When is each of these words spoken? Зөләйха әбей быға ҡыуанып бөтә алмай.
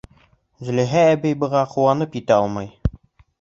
Зөләйха 0.69 1.03
әбей 1.09 1.35
быға 1.43 1.61
ҡыуанып 1.75 2.17
бөтә 2.17 2.39
алмай. 2.39 2.73